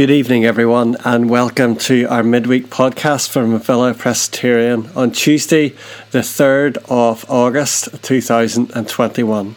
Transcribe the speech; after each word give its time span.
Good 0.00 0.10
evening, 0.10 0.46
everyone, 0.46 0.96
and 1.04 1.28
welcome 1.28 1.76
to 1.76 2.06
our 2.06 2.22
midweek 2.22 2.68
podcast 2.68 3.28
from 3.28 3.60
Villa 3.60 3.92
Presbyterian 3.92 4.88
on 4.96 5.10
Tuesday, 5.10 5.74
the 6.10 6.20
3rd 6.20 6.78
of 6.88 7.30
August 7.30 8.02
2021. 8.02 9.56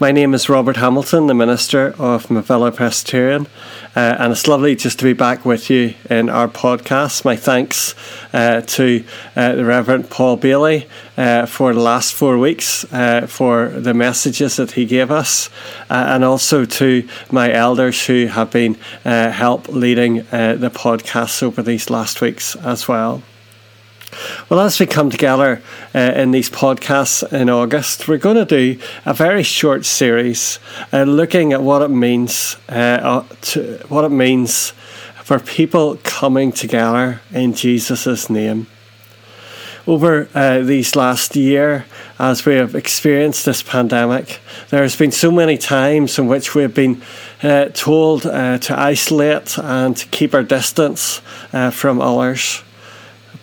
My 0.00 0.12
name 0.12 0.34
is 0.34 0.48
Robert 0.48 0.76
Hamilton, 0.76 1.26
the 1.26 1.34
minister 1.34 1.94
of 1.98 2.26
Mavilla 2.26 2.74
Presbyterian, 2.74 3.46
uh, 3.94 4.16
and 4.18 4.32
it's 4.32 4.48
lovely 4.48 4.74
just 4.74 4.98
to 4.98 5.04
be 5.04 5.12
back 5.12 5.44
with 5.44 5.70
you 5.70 5.94
in 6.10 6.28
our 6.28 6.48
podcast. 6.48 7.24
My 7.24 7.36
thanks 7.36 7.94
uh, 8.32 8.60
to 8.62 9.04
uh, 9.36 9.54
the 9.54 9.64
Reverend 9.64 10.10
Paul 10.10 10.36
Bailey 10.36 10.86
uh, 11.16 11.46
for 11.46 11.72
the 11.72 11.80
last 11.80 12.12
four 12.14 12.38
weeks 12.38 12.84
uh, 12.92 13.26
for 13.28 13.68
the 13.68 13.94
messages 13.94 14.56
that 14.56 14.72
he 14.72 14.84
gave 14.84 15.10
us, 15.10 15.48
uh, 15.90 16.06
and 16.08 16.24
also 16.24 16.64
to 16.64 17.08
my 17.30 17.52
elders 17.52 18.06
who 18.06 18.26
have 18.26 18.50
been 18.50 18.74
help 19.04 19.68
leading 19.68 20.16
the 20.16 20.70
podcast 20.74 21.42
over 21.42 21.62
these 21.62 21.90
last 21.90 22.20
weeks 22.20 22.56
as 22.56 22.88
well. 22.88 23.22
Well, 24.50 24.60
as 24.60 24.78
we 24.78 24.84
come 24.84 25.08
together 25.08 25.62
uh, 25.94 25.98
in 25.98 26.30
these 26.30 26.50
podcasts 26.50 27.32
in 27.32 27.48
August, 27.48 28.06
we're 28.06 28.18
going 28.18 28.36
to 28.36 28.44
do 28.44 28.78
a 29.06 29.14
very 29.14 29.42
short 29.42 29.86
series 29.86 30.58
uh, 30.92 31.04
looking 31.04 31.54
at 31.54 31.62
what 31.62 31.80
it 31.80 31.88
means, 31.88 32.58
uh, 32.68 32.72
uh 32.72 33.24
to, 33.40 33.78
what 33.88 34.04
it 34.04 34.10
means 34.10 34.74
for 35.22 35.38
people 35.38 35.98
coming 36.02 36.52
together 36.52 37.22
in 37.32 37.54
Jesus' 37.54 38.28
name. 38.28 38.66
Over 39.86 40.28
uh, 40.34 40.58
these 40.58 40.94
last 40.94 41.36
year, 41.36 41.86
as 42.18 42.44
we 42.44 42.56
have 42.56 42.74
experienced 42.74 43.46
this 43.46 43.62
pandemic, 43.62 44.40
there 44.68 44.82
has 44.82 44.94
been 44.94 45.12
so 45.12 45.30
many 45.30 45.56
times 45.56 46.18
in 46.18 46.26
which 46.26 46.54
we 46.54 46.60
have 46.60 46.74
been 46.74 47.00
uh, 47.42 47.70
told 47.72 48.22
to 48.22 48.74
isolate 48.76 49.56
and 49.56 49.96
to 49.96 50.06
keep 50.08 50.34
our 50.34 50.42
distance 50.42 51.22
from 51.72 52.02
others. 52.02 52.62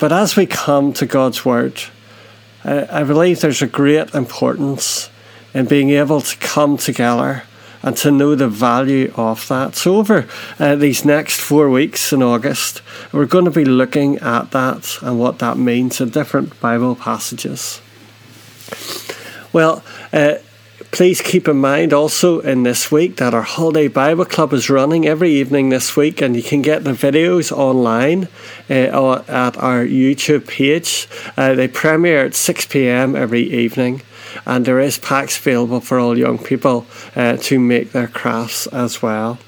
But 0.02 0.12
as 0.12 0.36
we 0.36 0.48
come 0.48 0.94
to 0.94 1.06
God's 1.06 1.46
Word, 1.46 1.80
I, 2.64 3.02
I 3.02 3.04
believe 3.04 3.40
there's 3.40 3.62
a 3.62 3.68
great 3.68 4.16
importance 4.16 5.12
in 5.54 5.68
being 5.68 5.92
able 5.92 6.22
to 6.22 6.38
come 6.38 6.78
together 6.78 7.44
and 7.84 7.96
to 7.98 8.10
know 8.10 8.34
the 8.34 8.48
value 8.48 9.14
of 9.16 9.48
that. 9.50 9.76
So, 9.76 9.98
over 9.98 10.28
uh, 10.58 10.76
these 10.76 11.06
next 11.06 11.40
four 11.40 11.70
weeks 11.70 12.12
in 12.12 12.24
August, 12.24 12.82
we're 13.12 13.28
going 13.28 13.46
to 13.46 13.52
be 13.52 13.64
looking 13.64 14.18
at 14.18 14.50
that 14.50 14.98
and 15.04 15.20
what 15.20 15.38
that 15.38 15.60
means 15.60 16.02
in 16.02 16.10
different 16.10 16.60
Bible 16.60 16.96
passages. 16.96 17.80
Well, 19.54 19.84
uh, 20.12 20.38
Please 20.92 21.22
keep 21.22 21.48
in 21.48 21.56
mind 21.56 21.94
also 21.94 22.42
in 22.42 22.64
this 22.64 22.92
week 22.92 23.16
that 23.16 23.34
our 23.34 23.44
Holiday 23.44 23.88
Bible 23.88 24.26
Club 24.26 24.52
is 24.52 24.70
running 24.70 25.08
every 25.08 25.32
evening 25.32 25.70
this 25.70 25.96
week, 25.96 26.22
and 26.22 26.36
you 26.36 26.44
can 26.44 26.62
get 26.62 26.84
the 26.84 26.92
videos 26.92 27.50
online 27.50 28.28
uh, 28.70 29.24
at 29.30 29.58
our 29.58 29.86
YouTube 29.86 30.48
page. 30.48 31.08
Uh, 31.38 31.54
they 31.54 31.70
premiere 31.70 32.26
at 32.26 32.36
6 32.36 32.66
pm 32.66 33.16
every 33.16 33.44
evening, 33.44 34.02
and 34.46 34.66
there 34.66 34.82
is 34.82 34.98
packs 34.98 35.38
available 35.38 35.80
for 35.80 35.98
all 35.98 36.18
young 36.18 36.38
people 36.38 36.86
uh, 37.16 37.38
to 37.38 37.58
make 37.58 37.94
their 37.94 38.10
crafts 38.10 38.68
as 38.68 39.02
well. 39.02 39.40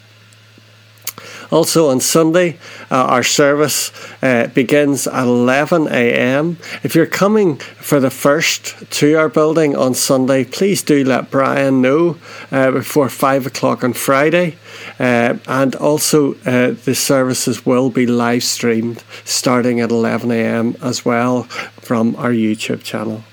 Also 1.54 1.92
on 1.92 2.00
Sunday, 2.00 2.58
uh, 2.90 2.96
our 2.96 3.22
service 3.22 3.92
uh, 4.24 4.48
begins 4.56 5.06
at 5.06 5.28
11 5.28 5.88
a.m. 5.88 6.58
If 6.82 6.96
you're 6.96 7.06
coming 7.06 7.58
for 7.58 8.00
the 8.00 8.10
first 8.10 8.90
to 8.94 9.14
our 9.14 9.30
building 9.30 9.76
on 9.76 9.94
Sunday, 9.94 10.46
please 10.46 10.82
do 10.82 11.04
let 11.04 11.30
Brian 11.30 11.80
know 11.80 12.18
uh, 12.52 12.72
before 12.72 13.08
5 13.08 13.46
o'clock 13.46 13.84
on 13.84 13.94
Friday. 13.94 14.56
Uh, 15.00 15.38
and 15.48 15.76
also, 15.76 16.34
uh, 16.44 16.72
the 16.86 16.96
services 16.96 17.64
will 17.64 17.92
be 17.92 18.08
live 18.08 18.44
streamed 18.44 19.04
starting 19.24 19.80
at 19.80 19.92
11 19.92 20.32
a.m. 20.32 20.76
as 20.82 21.06
well 21.06 21.44
from 21.80 22.16
our 22.16 22.32
YouTube 22.32 22.82
channel. 22.82 23.24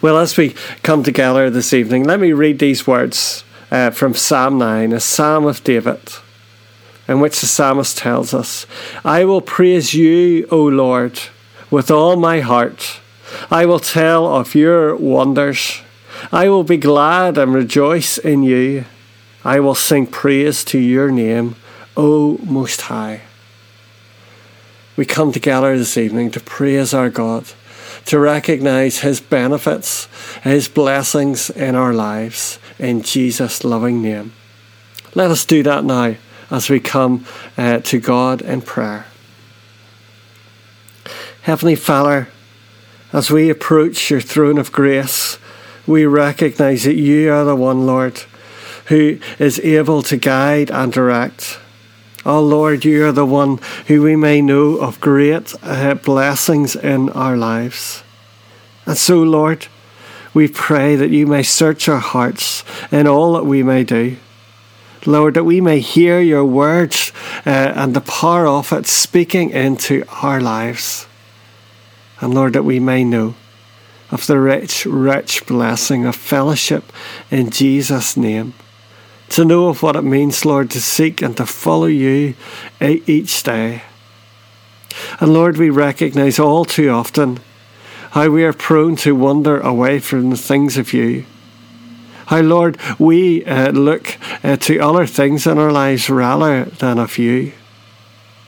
Well, 0.00 0.16
as 0.16 0.38
we 0.38 0.54
come 0.82 1.02
together 1.02 1.50
this 1.50 1.74
evening, 1.74 2.04
let 2.04 2.20
me 2.20 2.32
read 2.32 2.58
these 2.58 2.86
words 2.86 3.44
uh, 3.70 3.90
from 3.90 4.14
Psalm 4.14 4.56
9, 4.56 4.94
a 4.94 5.00
psalm 5.00 5.44
of 5.44 5.62
David 5.62 6.00
in 7.10 7.18
which 7.18 7.40
the 7.40 7.46
psalmist 7.48 7.98
tells 7.98 8.32
us, 8.32 8.66
I 9.04 9.24
will 9.24 9.40
praise 9.40 9.92
you, 9.92 10.46
O 10.52 10.62
Lord, 10.62 11.18
with 11.68 11.90
all 11.90 12.14
my 12.14 12.38
heart. 12.38 13.00
I 13.50 13.66
will 13.66 13.80
tell 13.80 14.32
of 14.32 14.54
your 14.54 14.94
wonders. 14.94 15.82
I 16.30 16.48
will 16.48 16.62
be 16.62 16.76
glad 16.76 17.36
and 17.36 17.52
rejoice 17.52 18.16
in 18.16 18.44
you. 18.44 18.84
I 19.44 19.58
will 19.58 19.74
sing 19.74 20.06
praise 20.06 20.62
to 20.66 20.78
your 20.78 21.10
name, 21.10 21.56
O 21.96 22.38
Most 22.44 22.82
High. 22.82 23.22
We 24.96 25.04
come 25.04 25.32
together 25.32 25.76
this 25.76 25.96
evening 25.96 26.30
to 26.30 26.40
praise 26.40 26.94
our 26.94 27.10
God, 27.10 27.44
to 28.04 28.20
recognize 28.20 29.00
His 29.00 29.20
benefits, 29.20 30.06
His 30.44 30.68
blessings 30.68 31.50
in 31.50 31.74
our 31.74 31.92
lives, 31.92 32.60
in 32.78 33.02
Jesus' 33.02 33.64
loving 33.64 34.00
name. 34.00 34.32
Let 35.16 35.32
us 35.32 35.44
do 35.44 35.64
that 35.64 35.84
now 35.84 36.14
as 36.50 36.68
we 36.68 36.80
come 36.80 37.24
uh, 37.56 37.78
to 37.80 38.00
God 38.00 38.42
in 38.42 38.62
prayer. 38.62 39.06
Heavenly 41.42 41.76
Father, 41.76 42.28
as 43.12 43.30
we 43.30 43.50
approach 43.50 44.10
your 44.10 44.20
throne 44.20 44.58
of 44.58 44.72
grace, 44.72 45.38
we 45.86 46.04
recognize 46.04 46.84
that 46.84 46.94
you 46.94 47.32
are 47.32 47.44
the 47.44 47.56
one, 47.56 47.86
Lord, 47.86 48.18
who 48.86 49.18
is 49.38 49.58
able 49.60 50.02
to 50.02 50.16
guide 50.16 50.70
and 50.70 50.92
direct. 50.92 51.58
Oh 52.26 52.42
Lord, 52.42 52.84
you 52.84 53.06
are 53.06 53.12
the 53.12 53.26
one 53.26 53.58
who 53.86 54.02
we 54.02 54.14
may 54.14 54.42
know 54.42 54.76
of 54.76 55.00
great 55.00 55.54
uh, 55.62 55.94
blessings 55.94 56.76
in 56.76 57.08
our 57.10 57.36
lives. 57.36 58.02
And 58.84 58.96
so, 58.98 59.22
Lord, 59.22 59.66
we 60.34 60.46
pray 60.46 60.96
that 60.96 61.10
you 61.10 61.26
may 61.26 61.42
search 61.42 61.88
our 61.88 61.98
hearts 61.98 62.62
in 62.92 63.06
all 63.06 63.32
that 63.32 63.46
we 63.46 63.62
may 63.62 63.84
do. 63.84 64.16
Lord, 65.06 65.34
that 65.34 65.44
we 65.44 65.60
may 65.60 65.80
hear 65.80 66.20
your 66.20 66.44
words 66.44 67.12
uh, 67.46 67.50
and 67.50 67.94
the 67.94 68.02
power 68.02 68.46
of 68.46 68.72
it 68.72 68.86
speaking 68.86 69.50
into 69.50 70.04
our 70.22 70.40
lives. 70.40 71.06
And 72.20 72.34
Lord, 72.34 72.52
that 72.52 72.64
we 72.64 72.80
may 72.80 73.04
know 73.04 73.34
of 74.10 74.26
the 74.26 74.38
rich, 74.38 74.84
rich 74.84 75.46
blessing 75.46 76.04
of 76.04 76.16
fellowship 76.16 76.92
in 77.30 77.50
Jesus' 77.50 78.16
name. 78.16 78.54
To 79.30 79.44
know 79.44 79.68
of 79.68 79.82
what 79.82 79.96
it 79.96 80.02
means, 80.02 80.44
Lord, 80.44 80.70
to 80.70 80.80
seek 80.80 81.22
and 81.22 81.36
to 81.36 81.46
follow 81.46 81.86
you 81.86 82.34
each 82.80 83.42
day. 83.42 83.82
And 85.20 85.32
Lord, 85.32 85.56
we 85.56 85.70
recognize 85.70 86.38
all 86.38 86.64
too 86.64 86.90
often 86.90 87.38
how 88.10 88.28
we 88.28 88.42
are 88.42 88.52
prone 88.52 88.96
to 88.96 89.14
wander 89.14 89.60
away 89.60 90.00
from 90.00 90.30
the 90.30 90.36
things 90.36 90.76
of 90.76 90.92
you 90.92 91.24
how, 92.30 92.42
Lord, 92.42 92.78
we 92.96 93.44
uh, 93.44 93.72
look 93.72 94.16
uh, 94.44 94.56
to 94.58 94.78
other 94.78 95.04
things 95.04 95.48
in 95.48 95.58
our 95.58 95.72
lives 95.72 96.08
rather 96.08 96.64
than 96.64 97.00
of 97.00 97.18
you. 97.18 97.50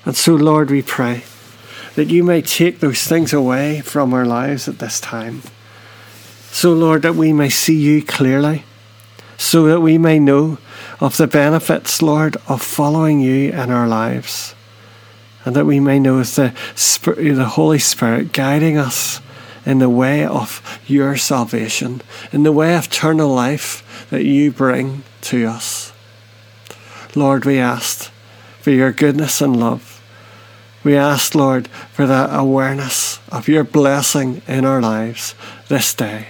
And 0.04 0.16
so, 0.16 0.36
Lord, 0.36 0.70
we 0.70 0.82
pray 0.82 1.24
that 1.96 2.08
you 2.08 2.22
may 2.22 2.42
take 2.42 2.78
those 2.78 3.02
things 3.02 3.32
away 3.32 3.80
from 3.80 4.14
our 4.14 4.24
lives 4.24 4.68
at 4.68 4.78
this 4.78 5.00
time. 5.00 5.42
So, 6.52 6.72
Lord, 6.72 7.02
that 7.02 7.16
we 7.16 7.32
may 7.32 7.48
see 7.48 7.76
you 7.76 8.04
clearly, 8.04 8.62
so 9.36 9.66
that 9.66 9.80
we 9.80 9.98
may 9.98 10.20
know 10.20 10.58
of 11.00 11.16
the 11.16 11.26
benefits, 11.26 12.00
Lord, 12.00 12.36
of 12.46 12.62
following 12.62 13.18
you 13.18 13.50
in 13.50 13.72
our 13.72 13.88
lives, 13.88 14.54
and 15.44 15.56
that 15.56 15.66
we 15.66 15.80
may 15.80 15.98
know 15.98 16.20
of 16.20 16.32
the, 16.36 16.54
the 17.16 17.44
Holy 17.46 17.80
Spirit 17.80 18.32
guiding 18.32 18.78
us 18.78 19.20
in 19.66 19.80
the 19.80 19.90
way 19.90 20.24
of 20.24 20.71
your 20.92 21.16
salvation, 21.16 22.02
in 22.32 22.42
the 22.42 22.52
way 22.52 22.76
of 22.76 22.86
eternal 22.86 23.28
life 23.28 24.06
that 24.10 24.24
you 24.24 24.52
bring 24.52 25.02
to 25.22 25.46
us. 25.46 25.92
Lord, 27.14 27.44
we 27.44 27.58
ask 27.58 28.10
for 28.60 28.70
your 28.70 28.92
goodness 28.92 29.40
and 29.40 29.58
love. 29.58 29.88
We 30.84 30.96
ask, 30.96 31.34
Lord, 31.34 31.68
for 31.68 32.06
that 32.06 32.30
awareness 32.32 33.20
of 33.30 33.48
your 33.48 33.64
blessing 33.64 34.42
in 34.46 34.64
our 34.64 34.80
lives 34.80 35.34
this 35.68 35.94
day. 35.94 36.28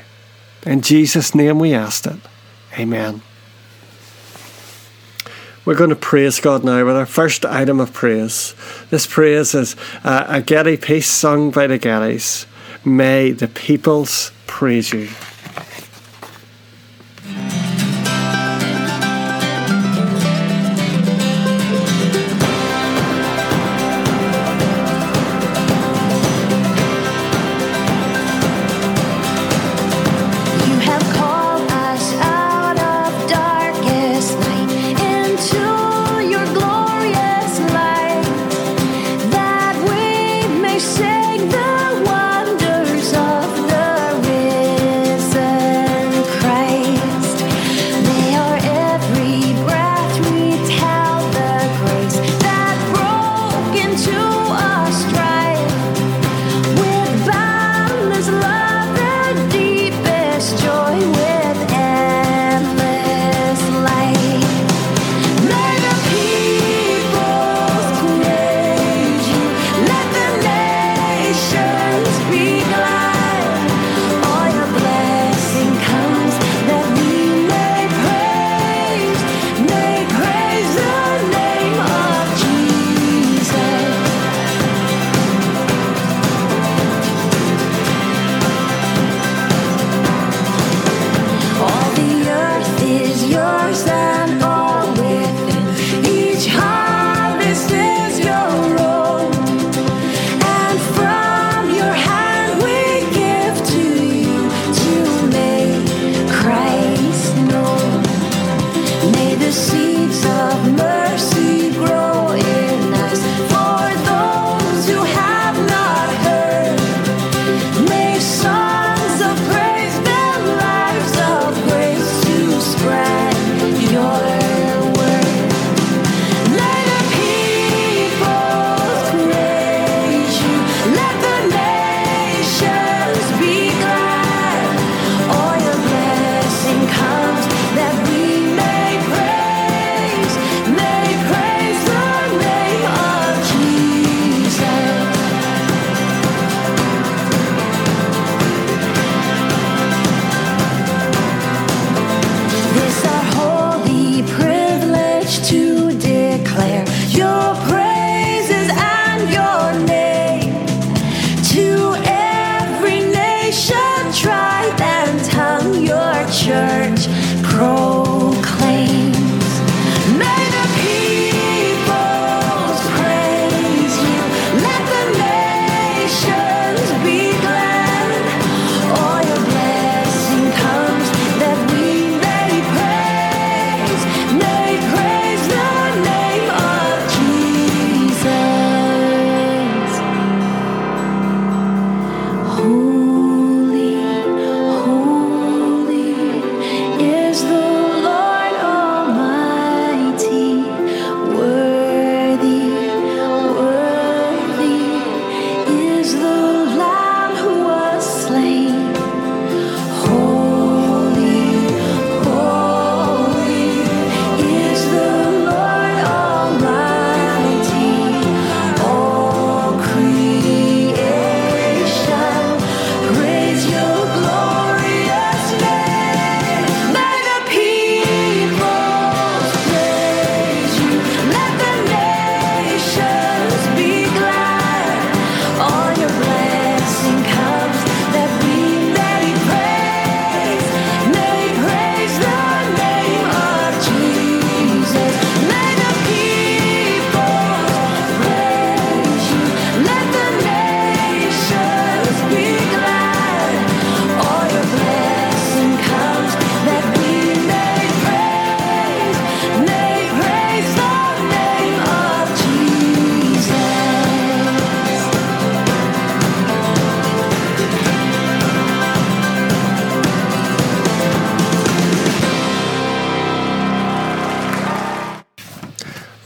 In 0.65 0.83
Jesus' 0.83 1.35
name 1.35 1.59
we 1.59 1.75
ask 1.75 2.07
it. 2.07 2.19
Amen. 2.79 3.23
We're 5.65 5.77
going 5.77 5.91
to 5.91 5.97
praise 5.97 6.41
God 6.41 6.65
now 6.65 6.85
with 6.85 6.97
our 6.97 7.07
first 7.07 7.45
item 7.45 7.79
of 7.79 7.93
praise. 7.93 8.55
This 8.91 9.07
praise 9.07 9.55
is 9.55 9.77
a 10.03 10.43
Getty 10.43 10.77
piece 10.77 11.09
sung 11.09 11.51
by 11.51 11.69
the 11.69 11.79
Gettys. 11.79 12.47
May 12.85 13.31
the 13.31 13.47
peoples 13.47 14.33
praise 14.47 14.93
you. 14.93 15.09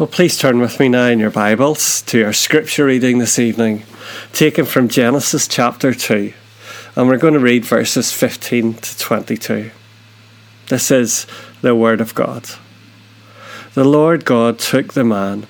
Well, 0.07 0.13
please 0.13 0.39
turn 0.39 0.61
with 0.61 0.79
me 0.79 0.89
now 0.89 1.07
in 1.07 1.19
your 1.19 1.33
Bibles 1.33 2.01
to 2.03 2.23
our 2.23 2.33
scripture 2.33 2.85
reading 2.85 3.19
this 3.19 3.41
evening, 3.41 3.83
taken 4.33 4.65
from 4.65 4.87
Genesis 4.87 5.49
chapter 5.49 5.93
2. 5.93 6.33
And 6.95 7.09
we're 7.09 7.19
going 7.19 7.35
to 7.35 7.41
read 7.41 7.65
verses 7.65 8.13
15 8.13 8.75
to 8.75 8.99
22. 8.99 9.73
This 10.69 10.93
is 10.93 11.27
the 11.61 11.75
Word 11.75 12.01
of 12.01 12.15
God. 12.15 12.49
The 13.75 13.83
Lord 13.83 14.25
God 14.25 14.61
took 14.61 14.93
the 14.93 15.03
man 15.03 15.49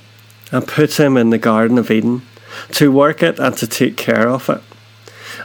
and 0.51 0.67
put 0.67 0.99
him 0.99 1.19
in 1.19 1.29
the 1.29 1.37
Garden 1.37 1.77
of 1.77 1.91
Eden 1.91 2.23
to 2.73 2.91
work 2.91 3.23
it 3.23 3.39
and 3.39 3.55
to 3.59 3.67
take 3.67 3.99
care 3.99 4.27
of 4.27 4.49
it. 4.49 4.63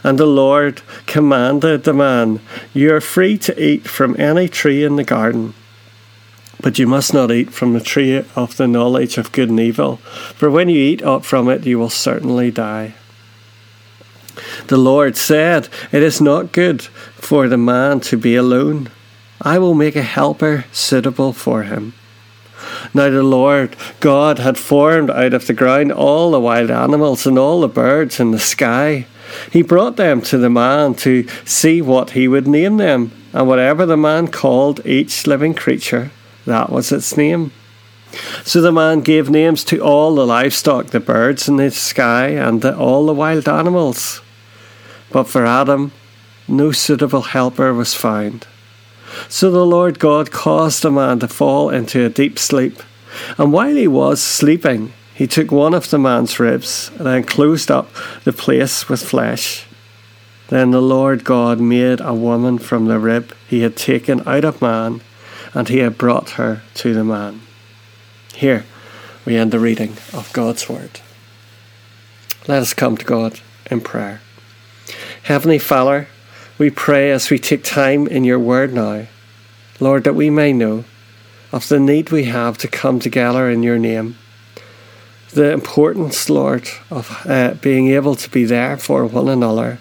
And 0.02 0.18
the 0.18 0.24
Lord 0.24 0.80
commanded 1.04 1.84
the 1.84 1.92
man, 1.92 2.40
You 2.72 2.94
are 2.94 3.02
free 3.02 3.36
to 3.36 3.62
eat 3.62 3.86
from 3.86 4.18
any 4.18 4.48
tree 4.48 4.82
in 4.82 4.96
the 4.96 5.04
garden 5.04 5.52
but 6.62 6.78
you 6.78 6.86
must 6.86 7.12
not 7.12 7.30
eat 7.30 7.52
from 7.52 7.72
the 7.72 7.80
tree 7.80 8.24
of 8.36 8.56
the 8.56 8.68
knowledge 8.68 9.18
of 9.18 9.32
good 9.32 9.50
and 9.50 9.60
evil, 9.60 9.96
for 10.36 10.50
when 10.50 10.68
you 10.68 10.78
eat 10.78 11.02
up 11.02 11.24
from 11.24 11.48
it, 11.48 11.66
you 11.66 11.78
will 11.78 11.90
certainly 11.90 12.50
die. 12.50 12.94
The 14.68 14.78
Lord 14.78 15.16
said, 15.16 15.68
It 15.90 16.02
is 16.02 16.20
not 16.20 16.52
good 16.52 16.82
for 16.82 17.48
the 17.48 17.58
man 17.58 18.00
to 18.00 18.16
be 18.16 18.36
alone. 18.36 18.90
I 19.40 19.58
will 19.58 19.74
make 19.74 19.96
a 19.96 20.02
helper 20.02 20.64
suitable 20.72 21.32
for 21.32 21.64
him. 21.64 21.94
Now 22.94 23.10
the 23.10 23.22
Lord 23.22 23.76
God 24.00 24.38
had 24.38 24.56
formed 24.56 25.10
out 25.10 25.34
of 25.34 25.46
the 25.46 25.52
ground 25.52 25.92
all 25.92 26.30
the 26.30 26.40
wild 26.40 26.70
animals 26.70 27.26
and 27.26 27.38
all 27.38 27.60
the 27.60 27.68
birds 27.68 28.20
in 28.20 28.30
the 28.30 28.38
sky. 28.38 29.06
He 29.50 29.62
brought 29.62 29.96
them 29.96 30.20
to 30.22 30.38
the 30.38 30.50
man 30.50 30.94
to 30.96 31.26
see 31.44 31.82
what 31.82 32.10
he 32.10 32.28
would 32.28 32.46
name 32.46 32.76
them, 32.76 33.12
and 33.32 33.48
whatever 33.48 33.86
the 33.86 33.96
man 33.96 34.28
called 34.28 34.84
each 34.86 35.26
living 35.26 35.54
creature, 35.54 36.10
that 36.46 36.70
was 36.70 36.92
its 36.92 37.16
name. 37.16 37.52
So 38.44 38.60
the 38.60 38.72
man 38.72 39.00
gave 39.00 39.30
names 39.30 39.64
to 39.64 39.80
all 39.80 40.14
the 40.14 40.26
livestock, 40.26 40.88
the 40.88 41.00
birds 41.00 41.48
in 41.48 41.56
the 41.56 41.70
sky, 41.70 42.28
and 42.28 42.60
the, 42.60 42.76
all 42.76 43.06
the 43.06 43.14
wild 43.14 43.48
animals. 43.48 44.20
But 45.10 45.24
for 45.24 45.46
Adam, 45.46 45.92
no 46.48 46.72
suitable 46.72 47.22
helper 47.22 47.72
was 47.72 47.94
found. 47.94 48.46
So 49.28 49.50
the 49.50 49.66
Lord 49.66 49.98
God 49.98 50.30
caused 50.30 50.82
the 50.82 50.90
man 50.90 51.20
to 51.20 51.28
fall 51.28 51.70
into 51.70 52.04
a 52.04 52.10
deep 52.10 52.38
sleep. 52.38 52.82
And 53.38 53.52
while 53.52 53.74
he 53.74 53.88
was 53.88 54.22
sleeping, 54.22 54.92
he 55.14 55.26
took 55.26 55.52
one 55.52 55.74
of 55.74 55.90
the 55.90 55.98
man's 55.98 56.40
ribs 56.40 56.90
and 56.96 57.06
then 57.06 57.24
closed 57.24 57.70
up 57.70 57.88
the 58.24 58.32
place 58.32 58.88
with 58.88 59.02
flesh. 59.02 59.66
Then 60.48 60.70
the 60.70 60.82
Lord 60.82 61.24
God 61.24 61.60
made 61.60 62.00
a 62.00 62.14
woman 62.14 62.58
from 62.58 62.86
the 62.86 62.98
rib 62.98 63.34
he 63.48 63.60
had 63.60 63.76
taken 63.76 64.26
out 64.26 64.44
of 64.44 64.60
man 64.60 65.00
and 65.54 65.68
he 65.68 65.78
had 65.78 65.98
brought 65.98 66.30
her 66.30 66.62
to 66.74 66.94
the 66.94 67.04
man. 67.04 67.42
Here 68.34 68.64
we 69.24 69.36
end 69.36 69.52
the 69.52 69.60
reading 69.60 69.96
of 70.12 70.32
God's 70.32 70.68
Word. 70.68 71.00
Let 72.48 72.62
us 72.62 72.74
come 72.74 72.96
to 72.96 73.04
God 73.04 73.40
in 73.70 73.80
prayer. 73.80 74.20
Heavenly 75.24 75.58
Father, 75.58 76.08
we 76.58 76.70
pray 76.70 77.10
as 77.10 77.30
we 77.30 77.38
take 77.38 77.62
time 77.62 78.06
in 78.06 78.24
your 78.24 78.38
Word 78.38 78.72
now, 78.72 79.06
Lord, 79.78 80.04
that 80.04 80.14
we 80.14 80.30
may 80.30 80.52
know 80.52 80.84
of 81.52 81.68
the 81.68 81.78
need 81.78 82.10
we 82.10 82.24
have 82.24 82.56
to 82.58 82.68
come 82.68 82.98
together 82.98 83.50
in 83.50 83.62
your 83.62 83.78
name. 83.78 84.16
The 85.30 85.52
importance, 85.52 86.28
Lord, 86.28 86.68
of 86.90 87.26
uh, 87.26 87.54
being 87.54 87.88
able 87.88 88.16
to 88.16 88.30
be 88.30 88.44
there 88.44 88.76
for 88.76 89.06
one 89.06 89.28
another 89.28 89.78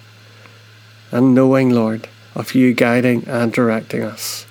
and 1.12 1.36
knowing, 1.36 1.70
Lord, 1.70 2.08
of 2.36 2.56
you 2.56 2.74
guiding 2.74 3.28
and 3.28 3.52
directing 3.52 4.04
us. 4.04 4.46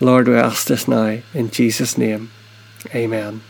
Lord, 0.00 0.28
we 0.28 0.36
ask 0.36 0.66
this 0.66 0.86
now 0.86 1.20
in 1.32 1.50
Jesus' 1.50 1.96
name. 1.96 2.30
Amen. 2.94 3.40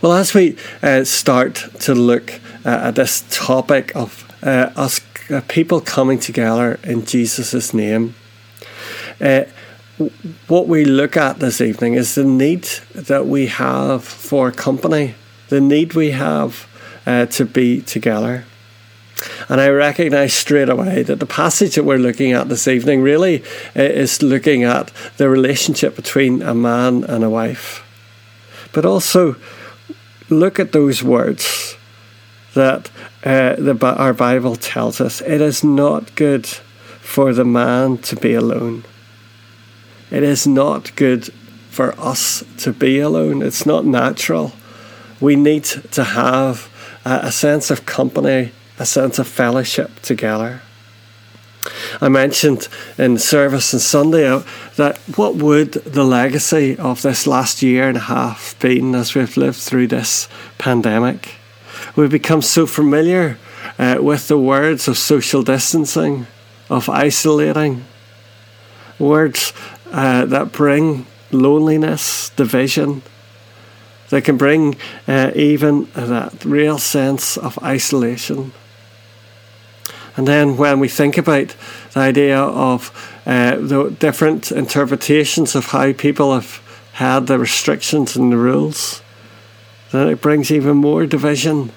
Well, 0.00 0.12
as 0.12 0.34
we 0.34 0.56
uh, 0.82 1.04
start 1.04 1.54
to 1.80 1.94
look 1.94 2.34
uh, 2.64 2.68
at 2.68 2.94
this 2.94 3.24
topic 3.30 3.94
of 3.96 4.24
uh, 4.42 4.70
us 4.76 5.00
uh, 5.30 5.40
people 5.48 5.80
coming 5.80 6.18
together 6.18 6.78
in 6.84 7.04
Jesus' 7.04 7.74
name, 7.74 8.14
uh, 9.20 9.44
what 10.46 10.68
we 10.68 10.84
look 10.84 11.16
at 11.16 11.38
this 11.38 11.60
evening 11.60 11.94
is 11.94 12.14
the 12.14 12.24
need 12.24 12.64
that 12.94 13.26
we 13.26 13.46
have 13.46 14.04
for 14.04 14.52
company, 14.52 15.14
the 15.48 15.60
need 15.60 15.94
we 15.94 16.10
have 16.12 16.68
uh, 17.06 17.26
to 17.26 17.44
be 17.44 17.80
together. 17.80 18.44
And 19.48 19.60
I 19.60 19.68
recognize 19.68 20.34
straight 20.34 20.68
away 20.68 21.02
that 21.02 21.20
the 21.20 21.26
passage 21.26 21.74
that 21.74 21.84
we're 21.84 21.98
looking 21.98 22.32
at 22.32 22.48
this 22.48 22.68
evening 22.68 23.02
really 23.02 23.42
is 23.74 24.22
looking 24.22 24.64
at 24.64 24.90
the 25.16 25.28
relationship 25.28 25.96
between 25.96 26.42
a 26.42 26.54
man 26.54 27.04
and 27.04 27.24
a 27.24 27.30
wife. 27.30 27.82
But 28.72 28.84
also, 28.84 29.36
look 30.28 30.58
at 30.58 30.72
those 30.72 31.02
words 31.02 31.76
that 32.54 32.90
uh, 33.24 33.56
the, 33.56 33.94
our 33.98 34.12
Bible 34.12 34.56
tells 34.56 35.00
us. 35.00 35.20
It 35.22 35.40
is 35.40 35.64
not 35.64 36.14
good 36.14 36.46
for 36.46 37.32
the 37.32 37.44
man 37.44 37.98
to 37.98 38.16
be 38.16 38.34
alone. 38.34 38.84
It 40.10 40.22
is 40.22 40.46
not 40.46 40.94
good 40.96 41.32
for 41.70 41.98
us 41.98 42.44
to 42.58 42.72
be 42.72 43.00
alone. 43.00 43.42
It's 43.42 43.66
not 43.66 43.84
natural. 43.84 44.52
We 45.20 45.36
need 45.36 45.64
to 45.64 46.04
have 46.04 46.70
a, 47.04 47.20
a 47.24 47.32
sense 47.32 47.70
of 47.70 47.86
company, 47.86 48.52
a 48.78 48.86
sense 48.86 49.18
of 49.18 49.28
fellowship 49.28 50.00
together. 50.00 50.60
I 52.00 52.08
mentioned 52.08 52.68
in 52.98 53.18
service 53.18 53.72
on 53.72 53.80
Sunday 53.80 54.42
that 54.76 54.98
what 55.16 55.36
would 55.36 55.72
the 55.72 56.04
legacy 56.04 56.76
of 56.76 57.02
this 57.02 57.26
last 57.26 57.62
year 57.62 57.88
and 57.88 57.96
a 57.96 58.00
half 58.00 58.58
been 58.58 58.94
as 58.94 59.14
we've 59.14 59.36
lived 59.36 59.56
through 59.56 59.86
this 59.86 60.28
pandemic? 60.58 61.36
We've 61.96 62.10
become 62.10 62.42
so 62.42 62.66
familiar 62.66 63.38
uh, 63.78 63.98
with 64.00 64.28
the 64.28 64.38
words 64.38 64.88
of 64.88 64.98
social 64.98 65.42
distancing, 65.42 66.26
of 66.68 66.88
isolating, 66.88 67.84
words 68.98 69.52
uh, 69.90 70.26
that 70.26 70.52
bring 70.52 71.06
loneliness, 71.30 72.30
division, 72.30 73.02
they 74.10 74.20
can 74.20 74.36
bring 74.36 74.76
uh, 75.08 75.32
even 75.34 75.88
that 75.94 76.44
real 76.44 76.78
sense 76.78 77.36
of 77.36 77.58
isolation. 77.62 78.52
And 80.16 80.28
then 80.28 80.56
when 80.56 80.78
we 80.78 80.88
think 80.88 81.18
about 81.18 81.56
the 81.92 82.00
idea 82.00 82.38
of 82.38 82.92
uh, 83.26 83.56
the 83.56 83.90
different 83.98 84.52
interpretations 84.52 85.54
of 85.54 85.66
how 85.66 85.92
people 85.92 86.34
have 86.34 86.62
had 86.92 87.26
the 87.26 87.38
restrictions 87.38 88.14
and 88.16 88.30
the 88.30 88.36
rules, 88.36 89.02
then 89.90 90.08
it 90.08 90.20
brings 90.20 90.50
even 90.50 90.76
more 90.76 91.06
division 91.06 91.72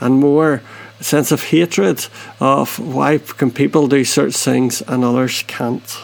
and 0.00 0.14
more 0.14 0.62
sense 1.00 1.32
of 1.32 1.42
hatred 1.44 2.06
of 2.40 2.78
why 2.78 3.18
can 3.18 3.50
people 3.50 3.88
do 3.88 4.04
certain 4.04 4.32
things 4.32 4.80
and 4.82 5.04
others 5.04 5.42
can't. 5.46 5.98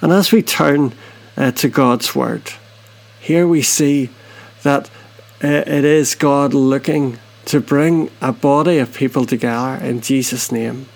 And 0.00 0.12
as 0.12 0.32
we 0.32 0.42
turn 0.42 0.92
uh, 1.36 1.52
to 1.52 1.68
God's 1.68 2.14
Word, 2.14 2.52
here 3.20 3.46
we 3.46 3.62
see 3.62 4.10
that 4.62 4.90
uh, 5.42 5.48
it 5.48 5.84
is 5.84 6.14
God 6.14 6.54
looking 6.54 7.18
to 7.46 7.60
bring 7.60 8.10
a 8.20 8.32
body 8.32 8.78
of 8.78 8.92
people 8.92 9.24
together 9.24 9.82
in 9.84 10.00
Jesus' 10.00 10.52
name. 10.52 10.86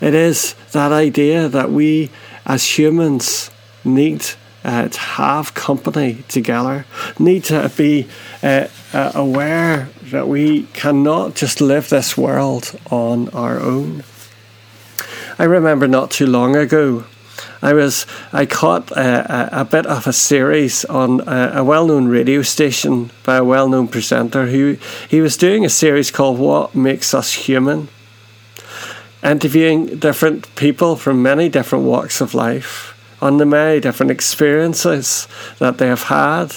It 0.00 0.14
is 0.14 0.54
that 0.72 0.92
idea 0.92 1.48
that 1.48 1.70
we 1.70 2.10
as 2.44 2.78
humans 2.78 3.50
need 3.84 4.24
uh, 4.64 4.88
to 4.88 4.98
have 4.98 5.54
company 5.54 6.24
together, 6.28 6.86
need 7.18 7.44
to 7.44 7.70
be 7.76 8.08
uh, 8.42 8.66
uh, 8.92 9.12
aware 9.14 9.88
that 10.02 10.28
we 10.28 10.64
cannot 10.72 11.34
just 11.34 11.60
live 11.60 11.88
this 11.88 12.16
world 12.16 12.78
on 12.90 13.28
our 13.30 13.60
own. 13.60 14.02
I 15.38 15.44
remember 15.44 15.86
not 15.86 16.10
too 16.10 16.26
long 16.26 16.56
ago 16.56 17.04
I 17.62 17.72
was 17.72 18.06
I 18.32 18.46
caught 18.46 18.90
a, 18.92 19.58
a, 19.58 19.60
a 19.60 19.64
bit 19.64 19.86
of 19.86 20.06
a 20.06 20.12
series 20.12 20.84
on 20.84 21.20
a, 21.26 21.52
a 21.56 21.64
well-known 21.64 22.08
radio 22.08 22.42
station 22.42 23.10
by 23.24 23.36
a 23.36 23.44
well-known 23.44 23.88
presenter 23.88 24.46
who 24.46 24.76
he 25.08 25.20
was 25.20 25.36
doing 25.36 25.64
a 25.64 25.70
series 25.70 26.10
called 26.10 26.38
"What 26.38 26.74
Makes 26.74 27.14
Us 27.14 27.32
Human," 27.32 27.88
interviewing 29.22 29.98
different 29.98 30.54
people 30.54 30.96
from 30.96 31.22
many 31.22 31.48
different 31.48 31.84
walks 31.84 32.20
of 32.20 32.34
life 32.34 32.92
on 33.22 33.38
the 33.38 33.46
many 33.46 33.80
different 33.80 34.12
experiences 34.12 35.26
that 35.58 35.78
they 35.78 35.88
have 35.88 36.04
had. 36.04 36.52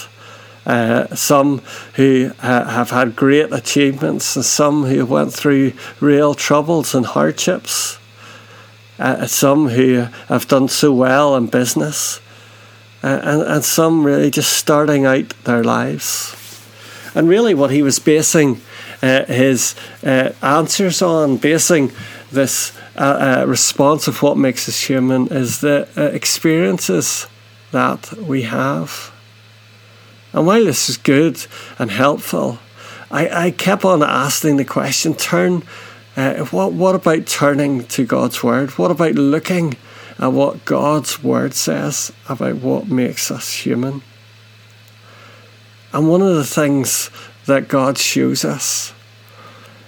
Uh, 0.66 1.12
some 1.16 1.58
who 1.94 2.30
uh, 2.42 2.64
have 2.68 2.90
had 2.90 3.16
great 3.16 3.50
achievements, 3.50 4.36
and 4.36 4.44
some 4.44 4.84
who 4.84 5.06
went 5.06 5.32
through 5.32 5.72
real 6.00 6.34
troubles 6.34 6.94
and 6.94 7.06
hardships 7.06 7.99
uh, 9.00 9.26
some 9.26 9.68
who 9.68 10.06
have 10.28 10.46
done 10.46 10.68
so 10.68 10.92
well 10.92 11.36
in 11.36 11.46
business, 11.46 12.20
uh, 13.02 13.20
and, 13.22 13.42
and 13.42 13.64
some 13.64 14.04
really 14.04 14.30
just 14.30 14.52
starting 14.52 15.06
out 15.06 15.30
their 15.44 15.64
lives. 15.64 16.36
And 17.14 17.28
really, 17.28 17.54
what 17.54 17.70
he 17.70 17.82
was 17.82 17.98
basing 17.98 18.60
uh, 19.02 19.24
his 19.24 19.74
uh, 20.04 20.32
answers 20.42 21.02
on, 21.02 21.38
basing 21.38 21.92
this 22.30 22.72
uh, 22.96 23.40
uh, 23.40 23.44
response 23.46 24.06
of 24.06 24.22
what 24.22 24.36
makes 24.36 24.68
us 24.68 24.88
human, 24.88 25.28
is 25.28 25.60
the 25.60 25.88
experiences 26.14 27.26
that 27.72 28.12
we 28.18 28.42
have. 28.42 29.10
And 30.32 30.46
while 30.46 30.64
this 30.64 30.88
is 30.88 30.96
good 30.96 31.46
and 31.78 31.90
helpful, 31.90 32.58
I, 33.10 33.46
I 33.46 33.50
kept 33.50 33.84
on 33.84 34.02
asking 34.02 34.58
the 34.58 34.64
question 34.64 35.14
turn 35.14 35.62
uh, 36.16 36.44
what, 36.46 36.72
what 36.72 36.94
about 36.94 37.26
turning 37.26 37.84
to 37.86 38.04
God's 38.04 38.42
Word? 38.42 38.70
What 38.72 38.90
about 38.90 39.14
looking 39.14 39.76
at 40.18 40.28
what 40.28 40.64
God's 40.64 41.22
Word 41.22 41.54
says 41.54 42.12
about 42.28 42.56
what 42.56 42.88
makes 42.88 43.30
us 43.30 43.52
human? 43.52 44.02
And 45.92 46.08
one 46.08 46.22
of 46.22 46.34
the 46.34 46.44
things 46.44 47.10
that 47.46 47.68
God 47.68 47.98
shows 47.98 48.44
us 48.44 48.92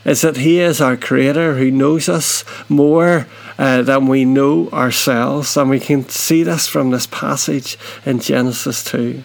is 0.04 0.22
that 0.22 0.36
He 0.36 0.58
is 0.58 0.80
our 0.80 0.96
Creator 0.96 1.56
who 1.56 1.70
knows 1.70 2.08
us 2.08 2.44
more 2.68 3.26
uh, 3.58 3.82
than 3.82 4.06
we 4.06 4.24
know 4.24 4.68
ourselves. 4.70 5.56
And 5.56 5.70
we 5.70 5.80
can 5.80 6.08
see 6.08 6.42
this 6.42 6.66
from 6.66 6.90
this 6.90 7.06
passage 7.06 7.78
in 8.04 8.18
Genesis 8.18 8.82
2. 8.84 9.22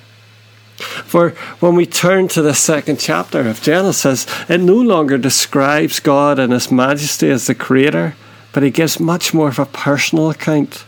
For 0.78 1.32
when 1.60 1.76
we 1.76 1.86
turn 1.86 2.28
to 2.30 2.42
the 2.42 2.54
second 2.54 3.00
chapter 3.00 3.42
of 3.42 3.62
Genesis, 3.62 4.28
it 4.48 4.60
no 4.60 4.76
longer 4.76 5.18
describes 5.18 6.00
God 6.00 6.38
and 6.38 6.54
His 6.54 6.72
majesty 6.72 7.30
as 7.30 7.48
the 7.48 7.56
Creator, 7.56 8.16
but 8.54 8.64
He 8.64 8.70
gives 8.70 9.00
much 9.00 9.34
more 9.34 9.50
of 9.50 9.60
a 9.60 9.66
personal 9.66 10.30
account 10.30 10.86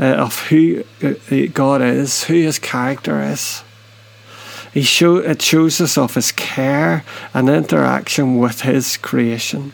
uh, 0.00 0.04
of 0.04 0.48
who 0.48 0.82
uh, 1.02 1.14
God 1.52 1.82
is, 1.82 2.24
who 2.24 2.34
His 2.34 2.58
character 2.58 3.22
is. 3.22 3.62
He 4.74 4.82
show, 4.82 5.18
it 5.18 5.40
shows 5.40 5.80
us 5.80 5.96
of 5.96 6.14
His 6.14 6.32
care 6.32 7.04
and 7.32 7.48
interaction 7.48 8.38
with 8.38 8.62
His 8.62 8.96
creation. 8.96 9.72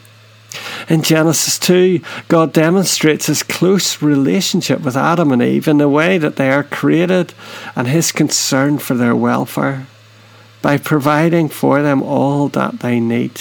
In 0.89 1.03
Genesis 1.03 1.59
2, 1.59 2.01
God 2.29 2.53
demonstrates 2.53 3.27
his 3.27 3.43
close 3.43 4.01
relationship 4.01 4.81
with 4.81 4.97
Adam 4.97 5.33
and 5.33 5.43
Eve 5.43 5.69
in 5.69 5.77
the 5.77 5.89
way 5.89 6.17
that 6.17 6.37
they 6.37 6.51
are 6.51 6.65
created 6.65 7.35
and 7.77 7.87
his 7.87 8.11
concern 8.11 8.79
for 8.79 8.95
their 8.95 9.15
welfare 9.15 9.87
by 10.63 10.79
providing 10.79 11.49
for 11.49 11.83
them 11.83 12.03
all 12.03 12.49
that 12.49 12.81
they 12.81 13.01
need. 13.01 13.41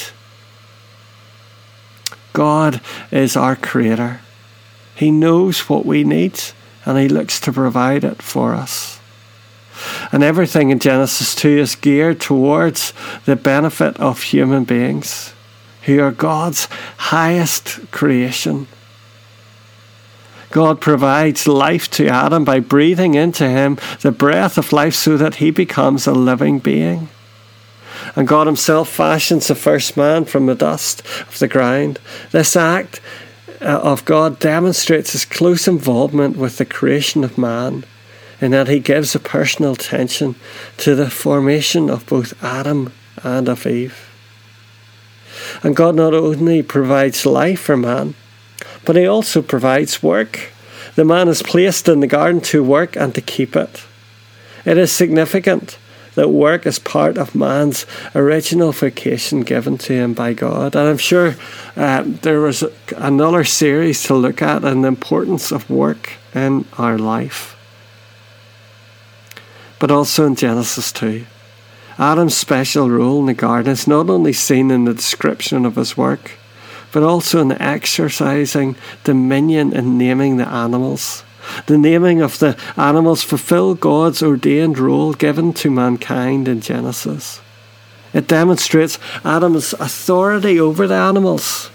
God 2.33 2.81
is 3.11 3.35
our 3.35 3.55
Creator. 3.55 4.21
He 4.93 5.09
knows 5.09 5.61
what 5.69 5.85
we 5.85 6.03
need 6.03 6.39
and 6.85 6.97
He 6.97 7.07
looks 7.07 7.39
to 7.39 7.51
provide 7.51 8.03
it 8.03 8.21
for 8.21 8.53
us. 8.53 8.99
And 10.11 10.23
everything 10.23 10.69
in 10.69 10.79
Genesis 10.79 11.33
2 11.35 11.49
is 11.49 11.75
geared 11.75 12.19
towards 12.19 12.93
the 13.25 13.35
benefit 13.35 13.99
of 13.99 14.21
human 14.21 14.65
beings 14.65 15.33
who 15.87 15.99
are 15.99 16.11
God's 16.11 16.65
highest 16.97 17.91
creation. 17.91 18.67
God 20.51 20.79
provides 20.79 21.47
life 21.47 21.89
to 21.91 22.07
Adam 22.07 22.45
by 22.45 22.59
breathing 22.59 23.15
into 23.15 23.47
him 23.49 23.77
the 24.01 24.11
breath 24.11 24.57
of 24.57 24.71
life 24.71 24.95
so 24.95 25.17
that 25.17 25.35
he 25.35 25.49
becomes 25.49 26.05
a 26.05 26.13
living 26.13 26.59
being. 26.59 27.09
And 28.15 28.27
God 28.27 28.47
Himself 28.47 28.89
fashions 28.89 29.47
the 29.47 29.55
first 29.55 29.97
man 29.97 30.25
from 30.25 30.45
the 30.45 30.55
dust 30.55 31.01
of 31.21 31.39
the 31.39 31.47
ground. 31.47 31.99
This 32.31 32.55
act 32.55 33.01
uh, 33.61 33.65
of 33.65 34.05
God 34.05 34.39
demonstrates 34.39 35.13
His 35.13 35.25
close 35.25 35.67
involvement 35.67 36.37
with 36.37 36.57
the 36.57 36.65
creation 36.65 37.23
of 37.23 37.37
man, 37.37 37.85
in 38.39 38.51
that 38.51 38.67
He 38.67 38.79
gives 38.79 39.15
a 39.15 39.19
personal 39.19 39.73
attention 39.73 40.35
to 40.77 40.95
the 40.95 41.09
formation 41.09 41.89
of 41.89 42.05
both 42.05 42.41
Adam 42.43 42.93
and 43.23 43.49
of 43.49 43.65
Eve. 43.65 44.06
And 45.63 45.75
God 45.75 45.95
not 45.95 46.13
only 46.13 46.63
provides 46.63 47.25
life 47.25 47.61
for 47.61 47.77
man, 47.77 48.15
but 48.85 48.95
He 48.95 49.05
also 49.05 49.41
provides 49.41 50.03
work. 50.03 50.51
the 50.95 51.05
man 51.05 51.27
is 51.27 51.43
placed 51.43 51.87
in 51.87 51.99
the 51.99 52.07
garden 52.07 52.41
to 52.41 52.63
work 52.63 52.95
and 52.95 53.13
to 53.13 53.21
keep 53.21 53.55
it. 53.55 53.83
It 54.65 54.77
is 54.77 54.91
significant 54.91 55.77
that 56.17 56.29
work 56.29 56.65
is 56.65 56.79
part 56.79 57.15
of 57.15 57.35
man's 57.35 57.85
original 58.15 58.71
vocation 58.71 59.41
given 59.41 59.77
to 59.77 59.93
him 59.93 60.15
by 60.15 60.33
God. 60.33 60.75
And 60.75 60.89
I'm 60.89 60.97
sure 60.97 61.35
uh, 61.75 62.03
there 62.05 62.41
was 62.41 62.63
another 62.95 63.43
series 63.43 64.01
to 64.05 64.15
look 64.15 64.41
at 64.41 64.65
and 64.65 64.83
the 64.83 64.87
importance 64.87 65.51
of 65.51 65.69
work 65.69 66.13
in 66.33 66.65
our 66.79 66.97
life. 66.97 67.55
But 69.77 69.91
also 69.91 70.25
in 70.25 70.35
Genesis 70.35 70.91
2. 70.91 71.23
Adam's 71.99 72.37
special 72.37 72.89
role 72.89 73.21
in 73.21 73.25
the 73.25 73.33
garden 73.33 73.71
is 73.71 73.87
not 73.87 74.09
only 74.09 74.33
seen 74.33 74.71
in 74.71 74.85
the 74.85 74.93
description 74.93 75.65
of 75.65 75.75
his 75.75 75.97
work, 75.97 76.31
but 76.91 77.03
also 77.03 77.41
in 77.41 77.51
exercising 77.53 78.75
dominion 79.03 79.73
in 79.73 79.97
naming 79.97 80.37
the 80.37 80.47
animals 80.47 81.23
the 81.65 81.77
naming 81.77 82.21
of 82.21 82.39
the 82.39 82.57
animals 82.75 83.23
fulfill 83.23 83.75
God's 83.75 84.21
ordained 84.21 84.77
role 84.77 85.13
given 85.13 85.53
to 85.53 85.71
mankind 85.71 86.47
in 86.47 86.61
Genesis. 86.61 87.41
It 88.13 88.27
demonstrates 88.27 88.99
Adam's 89.23 89.73
authority 89.73 90.59
over 90.59 90.87
the 90.87 90.95
animals. 90.95 91.69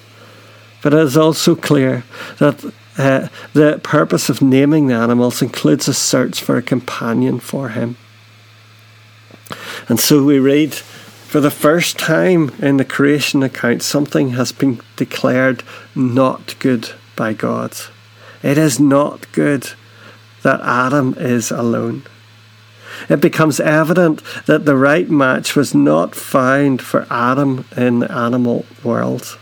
But 0.82 0.94
it 0.94 1.00
is 1.00 1.16
also 1.16 1.54
clear 1.54 2.04
that 2.38 2.64
uh, 2.98 3.28
the 3.52 3.80
purpose 3.82 4.28
of 4.28 4.42
naming 4.42 4.88
the 4.88 4.94
animals 4.94 5.40
includes 5.40 5.88
a 5.88 5.94
search 5.94 6.40
for 6.40 6.56
a 6.56 6.62
companion 6.62 7.38
for 7.38 7.70
him. 7.70 7.96
And 9.88 9.98
so 9.98 10.24
we 10.24 10.38
read 10.38 10.74
for 11.32 11.40
the 11.40 11.50
first 11.50 11.98
time 11.98 12.50
in 12.58 12.76
the 12.76 12.84
creation 12.84 13.42
account, 13.42 13.82
something 13.82 14.32
has 14.32 14.52
been 14.52 14.80
declared 14.96 15.62
not 15.94 16.54
good 16.58 16.90
by 17.16 17.32
God. 17.32 17.72
It 18.42 18.58
is 18.58 18.78
not 18.78 19.30
good 19.32 19.70
that 20.42 20.60
Adam 20.60 21.14
is 21.16 21.50
alone. 21.50 22.02
It 23.08 23.20
becomes 23.20 23.60
evident 23.60 24.22
that 24.46 24.66
the 24.66 24.76
right 24.76 25.08
match 25.08 25.56
was 25.56 25.74
not 25.74 26.14
found 26.14 26.82
for 26.82 27.06
Adam 27.10 27.64
in 27.76 28.00
the 28.00 28.12
animal 28.12 28.66
world. 28.84 29.38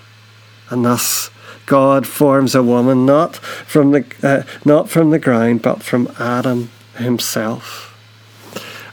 And 0.69 0.85
thus, 0.85 1.31
God 1.67 2.07
forms 2.07 2.55
a 2.55 2.63
woman 2.63 3.05
not 3.05 3.37
from 3.37 3.91
the, 3.91 4.05
uh, 4.23 4.43
not 4.65 4.89
from 4.89 5.11
the 5.11 5.19
ground, 5.19 5.63
but 5.63 5.83
from 5.83 6.13
Adam 6.19 6.71
himself. 6.95 7.90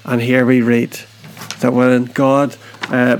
And 0.07 0.21
here 0.21 0.45
we 0.45 0.61
read 0.61 1.01
that 1.59 1.73
when 1.73 2.05
God 2.05 2.55
uh, 2.83 3.19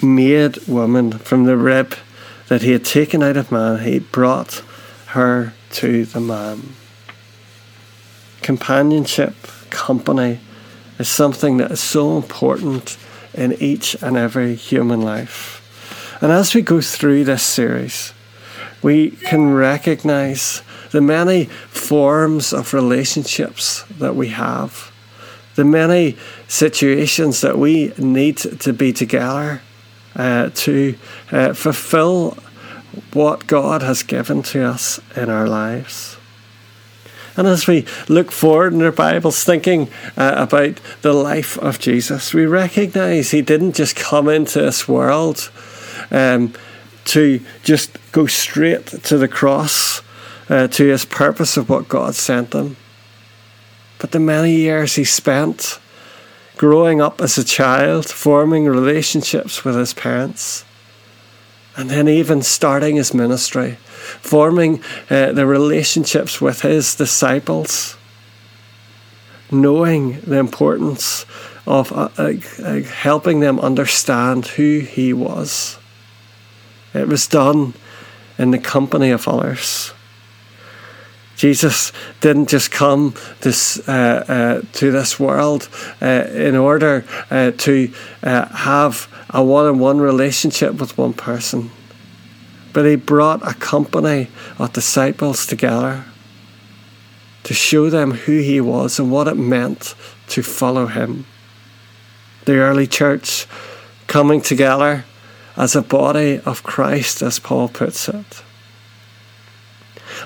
made 0.00 0.68
woman 0.68 1.18
from 1.18 1.44
the 1.44 1.56
rib 1.56 1.96
that 2.46 2.62
he 2.62 2.70
had 2.70 2.84
taken 2.84 3.22
out 3.22 3.36
of 3.36 3.50
man, 3.50 3.80
he 3.80 3.98
brought 3.98 4.62
her 5.08 5.52
to 5.70 6.04
the 6.04 6.20
man. 6.20 6.74
Companionship, 8.40 9.34
company, 9.70 10.38
is 10.98 11.08
something 11.08 11.56
that 11.56 11.72
is 11.72 11.80
so 11.80 12.16
important 12.16 12.96
in 13.34 13.54
each 13.54 14.00
and 14.00 14.16
every 14.16 14.54
human 14.54 15.00
life. 15.00 15.58
And 16.20 16.30
as 16.30 16.54
we 16.54 16.62
go 16.62 16.80
through 16.80 17.24
this 17.24 17.42
series, 17.42 18.12
we 18.80 19.10
can 19.10 19.54
recognize 19.54 20.62
the 20.92 21.00
many 21.00 21.46
forms 21.46 22.52
of 22.52 22.74
relationships 22.74 23.82
that 23.98 24.14
we 24.14 24.28
have, 24.28 24.91
the 25.54 25.64
many 25.64 26.16
situations 26.48 27.40
that 27.40 27.58
we 27.58 27.92
need 27.98 28.36
to 28.36 28.72
be 28.72 28.92
together 28.92 29.60
uh, 30.16 30.50
to 30.54 30.96
uh, 31.30 31.52
fulfill 31.52 32.36
what 33.12 33.46
God 33.46 33.82
has 33.82 34.02
given 34.02 34.42
to 34.44 34.64
us 34.64 35.00
in 35.16 35.30
our 35.30 35.48
lives. 35.48 36.16
And 37.36 37.46
as 37.46 37.66
we 37.66 37.86
look 38.08 38.30
forward 38.30 38.74
in 38.74 38.82
our 38.82 38.92
Bibles, 38.92 39.42
thinking 39.42 39.88
uh, 40.16 40.34
about 40.36 40.80
the 41.00 41.14
life 41.14 41.56
of 41.58 41.78
Jesus, 41.78 42.34
we 42.34 42.44
recognize 42.44 43.30
he 43.30 43.40
didn't 43.40 43.74
just 43.74 43.96
come 43.96 44.28
into 44.28 44.60
this 44.60 44.86
world 44.86 45.50
um, 46.10 46.52
to 47.06 47.40
just 47.62 47.96
go 48.12 48.26
straight 48.26 48.86
to 48.86 49.16
the 49.16 49.28
cross, 49.28 50.02
uh, 50.50 50.68
to 50.68 50.88
his 50.88 51.06
purpose 51.06 51.56
of 51.56 51.70
what 51.70 51.88
God 51.88 52.14
sent 52.14 52.54
him. 52.54 52.76
But 54.02 54.10
the 54.10 54.18
many 54.18 54.56
years 54.56 54.96
he 54.96 55.04
spent 55.04 55.78
growing 56.56 57.00
up 57.00 57.20
as 57.20 57.38
a 57.38 57.44
child, 57.44 58.06
forming 58.06 58.64
relationships 58.64 59.64
with 59.64 59.76
his 59.76 59.94
parents, 59.94 60.64
and 61.76 61.88
then 61.88 62.08
even 62.08 62.42
starting 62.42 62.96
his 62.96 63.14
ministry, 63.14 63.78
forming 64.20 64.82
uh, 65.08 65.30
the 65.30 65.46
relationships 65.46 66.40
with 66.40 66.62
his 66.62 66.96
disciples, 66.96 67.96
knowing 69.52 70.20
the 70.22 70.38
importance 70.38 71.24
of 71.64 71.92
uh, 71.92 72.08
uh, 72.18 72.32
uh, 72.64 72.80
helping 72.80 73.38
them 73.38 73.60
understand 73.60 74.48
who 74.48 74.80
he 74.80 75.12
was. 75.12 75.78
It 76.92 77.06
was 77.06 77.28
done 77.28 77.74
in 78.36 78.50
the 78.50 78.58
company 78.58 79.10
of 79.10 79.28
others. 79.28 79.92
Jesus 81.42 81.90
didn't 82.20 82.50
just 82.50 82.70
come 82.70 83.16
this, 83.40 83.80
uh, 83.88 84.62
uh, 84.62 84.62
to 84.74 84.92
this 84.92 85.18
world 85.18 85.68
uh, 86.00 86.06
in 86.06 86.54
order 86.54 87.04
uh, 87.32 87.50
to 87.50 87.92
have 88.22 89.08
a 89.28 89.42
one 89.42 89.66
on 89.66 89.80
one 89.80 90.00
relationship 90.00 90.74
with 90.74 90.96
one 90.96 91.12
person, 91.12 91.72
but 92.72 92.84
he 92.84 92.94
brought 92.94 93.42
a 93.42 93.54
company 93.54 94.28
of 94.56 94.72
disciples 94.72 95.44
together 95.44 96.04
to 97.42 97.54
show 97.54 97.90
them 97.90 98.12
who 98.12 98.38
he 98.38 98.60
was 98.60 99.00
and 99.00 99.10
what 99.10 99.26
it 99.26 99.34
meant 99.36 99.96
to 100.28 100.44
follow 100.44 100.86
him. 100.86 101.26
The 102.44 102.58
early 102.58 102.86
church 102.86 103.48
coming 104.06 104.42
together 104.42 105.04
as 105.56 105.74
a 105.74 105.82
body 105.82 106.38
of 106.46 106.62
Christ, 106.62 107.20
as 107.20 107.40
Paul 107.40 107.68
puts 107.68 108.08
it. 108.08 108.44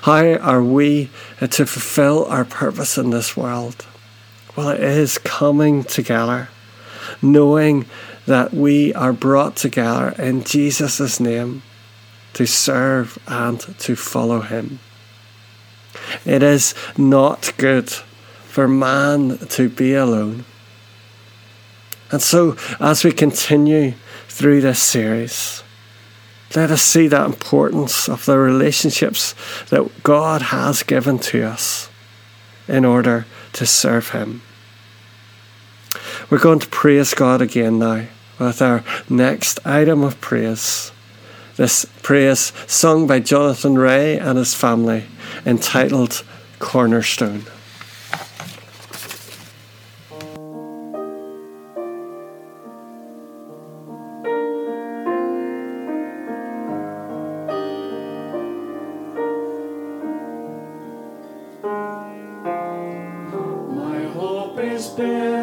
How 0.07 0.35
are 0.35 0.63
we 0.63 1.09
to 1.41 1.65
fulfill 1.65 2.27
our 2.27 2.45
purpose 2.45 2.97
in 2.97 3.09
this 3.09 3.35
world? 3.35 3.85
Well, 4.55 4.69
it 4.69 4.79
is 4.79 5.17
coming 5.17 5.83
together, 5.83 6.47
knowing 7.21 7.87
that 8.25 8.53
we 8.53 8.93
are 8.93 9.11
brought 9.11 9.57
together 9.57 10.15
in 10.17 10.45
Jesus' 10.45 11.19
name 11.19 11.61
to 12.35 12.45
serve 12.47 13.19
and 13.27 13.59
to 13.59 13.97
follow 13.97 14.39
Him. 14.39 14.79
It 16.23 16.41
is 16.41 16.73
not 16.97 17.51
good 17.57 17.89
for 17.89 18.65
man 18.65 19.37
to 19.37 19.67
be 19.67 19.93
alone. 19.93 20.45
And 22.11 22.21
so, 22.21 22.55
as 22.79 23.03
we 23.03 23.11
continue 23.11 23.95
through 24.29 24.61
this 24.61 24.81
series, 24.81 25.63
let 26.55 26.71
us 26.71 26.81
see 26.81 27.07
that 27.07 27.25
importance 27.25 28.07
of 28.07 28.25
the 28.25 28.37
relationships 28.37 29.35
that 29.69 30.03
God 30.03 30.41
has 30.43 30.83
given 30.83 31.19
to 31.19 31.43
us 31.43 31.89
in 32.67 32.85
order 32.85 33.25
to 33.53 33.65
serve 33.65 34.09
Him. 34.09 34.41
We're 36.29 36.39
going 36.39 36.59
to 36.59 36.67
praise 36.67 37.13
God 37.13 37.41
again 37.41 37.79
now 37.79 38.07
with 38.39 38.61
our 38.61 38.83
next 39.09 39.65
item 39.65 40.03
of 40.03 40.21
praise. 40.21 40.91
This 41.55 41.85
praise 42.03 42.53
sung 42.67 43.07
by 43.07 43.19
Jonathan 43.19 43.77
Ray 43.77 44.19
and 44.19 44.37
his 44.37 44.53
family, 44.53 45.05
entitled 45.45 46.23
Cornerstone. 46.59 47.45
Righteousness. 64.99 65.36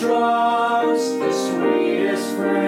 trust 0.00 1.18
the 1.20 1.32
sweetest 1.32 2.36
friend. 2.36 2.63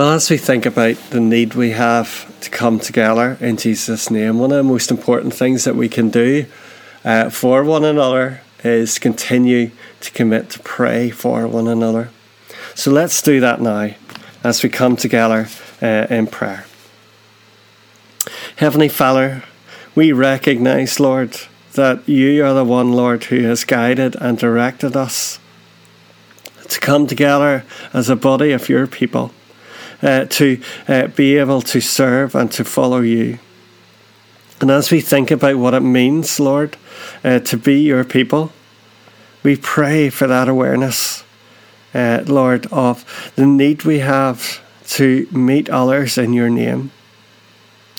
Well, 0.00 0.12
as 0.12 0.30
we 0.30 0.38
think 0.38 0.64
about 0.64 0.96
the 1.10 1.20
need 1.20 1.52
we 1.52 1.72
have 1.72 2.40
to 2.40 2.48
come 2.48 2.80
together 2.80 3.36
in 3.38 3.58
Jesus' 3.58 4.10
name, 4.10 4.38
one 4.38 4.50
of 4.50 4.56
the 4.56 4.62
most 4.62 4.90
important 4.90 5.34
things 5.34 5.64
that 5.64 5.76
we 5.76 5.90
can 5.90 6.08
do 6.08 6.46
uh, 7.04 7.28
for 7.28 7.62
one 7.64 7.84
another 7.84 8.40
is 8.64 8.98
continue 8.98 9.72
to 10.00 10.10
commit 10.12 10.48
to 10.52 10.58
pray 10.60 11.10
for 11.10 11.46
one 11.46 11.68
another. 11.68 12.08
So 12.74 12.90
let's 12.90 13.20
do 13.20 13.40
that 13.40 13.60
now 13.60 13.90
as 14.42 14.62
we 14.62 14.70
come 14.70 14.96
together 14.96 15.48
uh, 15.82 16.06
in 16.08 16.28
prayer. 16.28 16.64
Heavenly 18.56 18.88
Father, 18.88 19.44
we 19.94 20.12
recognize, 20.12 20.98
Lord, 20.98 21.36
that 21.74 22.08
you 22.08 22.42
are 22.42 22.54
the 22.54 22.64
one, 22.64 22.94
Lord, 22.94 23.24
who 23.24 23.42
has 23.42 23.64
guided 23.64 24.16
and 24.16 24.38
directed 24.38 24.96
us 24.96 25.38
to 26.68 26.80
come 26.80 27.06
together 27.06 27.66
as 27.92 28.08
a 28.08 28.16
body 28.16 28.52
of 28.52 28.70
your 28.70 28.86
people, 28.86 29.34
uh, 30.02 30.24
to 30.26 30.60
uh, 30.88 31.06
be 31.08 31.36
able 31.38 31.62
to 31.62 31.80
serve 31.80 32.34
and 32.34 32.50
to 32.52 32.64
follow 32.64 33.00
you. 33.00 33.38
And 34.60 34.70
as 34.70 34.90
we 34.90 35.00
think 35.00 35.30
about 35.30 35.56
what 35.56 35.74
it 35.74 35.80
means, 35.80 36.38
Lord, 36.38 36.76
uh, 37.24 37.38
to 37.40 37.56
be 37.56 37.80
your 37.80 38.04
people, 38.04 38.52
we 39.42 39.56
pray 39.56 40.10
for 40.10 40.26
that 40.26 40.48
awareness, 40.48 41.24
uh, 41.94 42.24
Lord, 42.26 42.66
of 42.66 43.32
the 43.36 43.46
need 43.46 43.84
we 43.84 44.00
have 44.00 44.60
to 44.88 45.26
meet 45.30 45.70
others 45.70 46.18
in 46.18 46.34
your 46.34 46.50
name. 46.50 46.90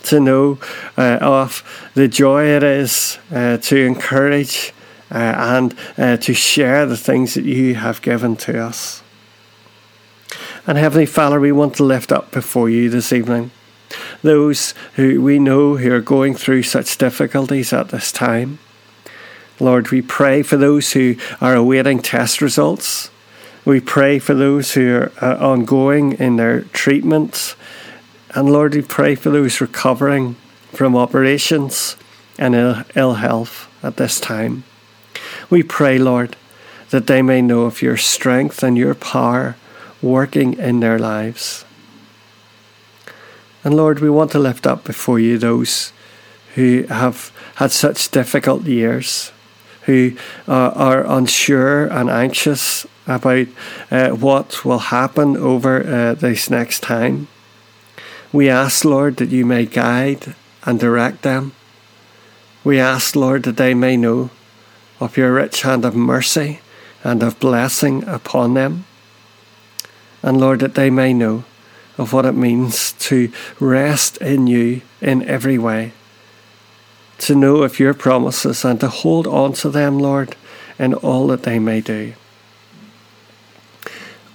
To 0.03 0.19
know 0.19 0.59
uh, 0.97 1.17
of 1.21 1.63
the 1.93 2.07
joy 2.07 2.45
it 2.45 2.63
is 2.63 3.17
uh, 3.31 3.57
to 3.57 3.77
encourage 3.77 4.73
uh, 5.11 5.15
and 5.15 5.75
uh, 5.97 6.17
to 6.17 6.33
share 6.33 6.85
the 6.85 6.97
things 6.97 7.33
that 7.35 7.45
you 7.45 7.75
have 7.75 8.01
given 8.01 8.35
to 8.37 8.59
us. 8.59 9.03
And 10.67 10.77
Heavenly 10.77 11.07
Father, 11.07 11.39
we 11.39 11.51
want 11.51 11.75
to 11.75 11.83
lift 11.83 12.11
up 12.11 12.31
before 12.31 12.69
you 12.69 12.89
this 12.89 13.11
evening 13.11 13.51
those 14.21 14.73
who 14.95 15.21
we 15.21 15.39
know 15.39 15.77
who 15.77 15.91
are 15.91 16.01
going 16.01 16.35
through 16.35 16.63
such 16.63 16.97
difficulties 16.97 17.73
at 17.73 17.89
this 17.89 18.11
time. 18.11 18.59
Lord, 19.59 19.89
we 19.89 20.01
pray 20.01 20.43
for 20.43 20.57
those 20.57 20.93
who 20.93 21.15
are 21.41 21.55
awaiting 21.55 21.99
test 21.99 22.41
results. 22.41 23.09
We 23.65 23.79
pray 23.79 24.19
for 24.19 24.33
those 24.33 24.73
who 24.73 24.95
are 24.95 25.11
uh, 25.21 25.37
ongoing 25.37 26.13
in 26.13 26.35
their 26.35 26.61
treatments. 26.61 27.55
And 28.33 28.51
Lord, 28.51 28.75
we 28.75 28.81
pray 28.81 29.15
for 29.15 29.29
those 29.29 29.59
recovering 29.59 30.35
from 30.71 30.95
operations 30.95 31.97
and 32.37 32.55
Ill, 32.55 32.83
Ill 32.95 33.13
health 33.15 33.67
at 33.83 33.97
this 33.97 34.19
time. 34.19 34.63
We 35.49 35.63
pray, 35.63 35.97
Lord, 35.97 36.37
that 36.91 37.07
they 37.07 37.21
may 37.21 37.41
know 37.41 37.63
of 37.63 37.81
your 37.81 37.97
strength 37.97 38.63
and 38.63 38.77
your 38.77 38.95
power 38.95 39.57
working 40.01 40.53
in 40.53 40.79
their 40.79 40.99
lives. 40.99 41.65
And 43.63 43.75
Lord, 43.75 43.99
we 43.99 44.09
want 44.09 44.31
to 44.31 44.39
lift 44.39 44.65
up 44.65 44.83
before 44.83 45.19
you 45.19 45.37
those 45.37 45.93
who 46.55 46.83
have 46.89 47.31
had 47.55 47.71
such 47.71 48.11
difficult 48.11 48.63
years, 48.63 49.31
who 49.83 50.13
uh, 50.47 50.71
are 50.75 51.05
unsure 51.05 51.85
and 51.87 52.09
anxious 52.09 52.85
about 53.07 53.47
uh, 53.89 54.09
what 54.09 54.65
will 54.65 54.79
happen 54.79 55.37
over 55.37 55.85
uh, 55.85 56.13
this 56.15 56.49
next 56.49 56.81
time. 56.81 57.27
We 58.33 58.49
ask, 58.49 58.85
Lord, 58.85 59.17
that 59.17 59.29
you 59.29 59.45
may 59.45 59.65
guide 59.65 60.35
and 60.63 60.79
direct 60.79 61.21
them. 61.21 61.53
We 62.63 62.79
ask, 62.79 63.15
Lord, 63.15 63.43
that 63.43 63.57
they 63.57 63.73
may 63.73 63.97
know 63.97 64.29
of 64.99 65.17
your 65.17 65.33
rich 65.33 65.63
hand 65.63 65.83
of 65.83 65.95
mercy 65.95 66.59
and 67.03 67.23
of 67.23 67.39
blessing 67.39 68.03
upon 68.07 68.53
them. 68.53 68.85
And 70.23 70.39
Lord, 70.39 70.59
that 70.59 70.75
they 70.75 70.89
may 70.89 71.13
know 71.13 71.43
of 71.97 72.13
what 72.13 72.25
it 72.25 72.33
means 72.33 72.93
to 72.93 73.31
rest 73.59 74.17
in 74.17 74.47
you 74.47 74.81
in 75.01 75.23
every 75.27 75.57
way, 75.57 75.93
to 77.19 77.35
know 77.35 77.63
of 77.63 77.79
your 77.79 77.93
promises 77.93 78.63
and 78.65 78.79
to 78.79 78.87
hold 78.87 79.27
on 79.27 79.53
to 79.53 79.69
them, 79.69 79.99
Lord, 79.99 80.35
in 80.79 80.93
all 80.93 81.27
that 81.27 81.43
they 81.43 81.59
may 81.59 81.81
do. 81.81 82.13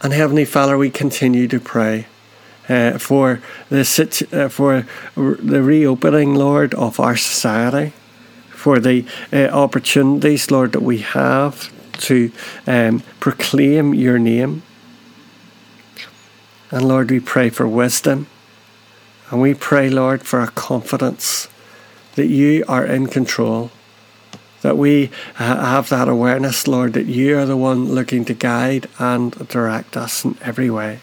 And 0.03 0.13
Heavenly 0.13 0.45
Father, 0.45 0.77
we 0.77 0.91
continue 0.91 1.49
to 1.49 1.61
pray. 1.61 2.07
Uh, 2.69 2.99
for 2.99 3.41
the 3.69 4.27
uh, 4.33 4.49
for 4.49 4.85
the 5.17 5.63
reopening, 5.63 6.35
Lord, 6.35 6.75
of 6.75 6.99
our 6.99 7.17
society, 7.17 7.93
for 8.51 8.81
the 8.81 9.07
uh, 9.33 9.47
opportunities, 9.53 10.51
Lord, 10.51 10.73
that 10.73 10.83
we 10.83 10.99
have 10.99 11.71
to 12.07 12.33
um, 12.67 13.05
proclaim 13.21 13.95
your 13.95 14.19
name, 14.19 14.65
and 16.77 16.87
Lord, 16.87 17.11
we 17.11 17.21
pray 17.21 17.49
for 17.49 17.67
wisdom. 17.67 18.27
And 19.31 19.41
we 19.41 19.55
pray, 19.55 19.89
Lord, 19.89 20.23
for 20.23 20.43
a 20.43 20.49
confidence 20.49 21.49
that 22.17 22.27
you 22.27 22.67
are 22.69 22.85
in 22.85 23.07
control. 23.07 23.71
That 24.61 24.77
we 24.77 25.11
have 25.37 25.89
that 25.89 26.07
awareness, 26.07 26.69
Lord, 26.69 26.93
that 26.93 27.07
you 27.07 27.39
are 27.39 27.47
the 27.47 27.57
one 27.57 27.87
looking 27.95 28.27
to 28.27 28.35
guide 28.35 28.91
and 28.99 29.33
direct 29.49 29.97
us 29.97 30.23
in 30.23 30.37
every 30.43 30.69
way. 30.69 31.01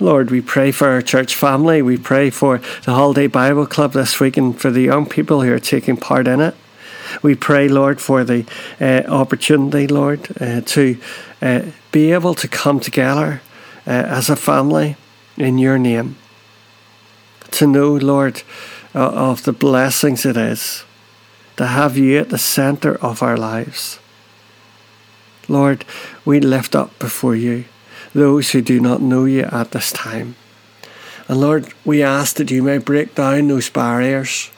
Lord, 0.00 0.30
we 0.30 0.40
pray 0.40 0.72
for 0.72 0.88
our 0.88 1.02
church 1.02 1.34
family. 1.34 1.82
We 1.82 1.98
pray 1.98 2.30
for 2.30 2.56
the 2.86 2.94
Holiday 2.94 3.26
Bible 3.26 3.66
Club 3.66 3.92
this 3.92 4.18
week 4.20 4.38
and 4.38 4.58
for 4.58 4.70
the 4.70 4.80
young 4.80 5.04
people 5.04 5.42
who 5.42 5.52
are 5.52 5.58
taking 5.58 5.98
part 5.98 6.26
in 6.26 6.40
it. 6.40 6.54
We 7.22 7.34
pray, 7.34 7.68
Lord, 7.68 8.00
for 8.00 8.24
the 8.24 8.46
uh, 8.80 9.02
opportunity, 9.06 9.86
Lord, 9.86 10.28
uh, 10.40 10.62
to 10.62 10.98
uh, 11.42 11.62
be 11.92 12.12
able 12.12 12.34
to 12.36 12.48
come 12.48 12.80
together 12.80 13.42
uh, 13.86 13.90
as 13.90 14.28
a 14.28 14.36
family 14.36 14.96
in 15.36 15.58
your 15.58 15.78
name. 15.78 16.16
To 17.52 17.66
know, 17.66 17.94
Lord, 17.94 18.42
uh, 18.94 19.10
of 19.10 19.44
the 19.44 19.52
blessings 19.52 20.26
it 20.26 20.36
is 20.36 20.84
to 21.56 21.66
have 21.66 21.96
you 21.96 22.18
at 22.18 22.28
the 22.30 22.38
centre 22.38 22.96
of 22.96 23.22
our 23.22 23.36
lives. 23.36 23.98
Lord, 25.48 25.84
we 26.24 26.40
lift 26.40 26.74
up 26.74 26.98
before 26.98 27.36
you 27.36 27.64
those 28.14 28.50
who 28.50 28.62
do 28.62 28.80
not 28.80 29.02
know 29.02 29.24
you 29.24 29.42
at 29.42 29.72
this 29.72 29.92
time. 29.92 30.36
And 31.28 31.40
Lord, 31.40 31.72
we 31.84 32.02
ask 32.02 32.36
that 32.36 32.50
you 32.50 32.62
may 32.62 32.78
break 32.78 33.14
down 33.14 33.48
those 33.48 33.68
barriers, 33.68 34.50